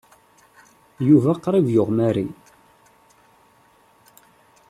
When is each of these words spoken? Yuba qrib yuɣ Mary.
Yuba 1.07 1.31
qrib 1.43 1.67
yuɣ 1.75 1.89
Mary. 1.97 2.27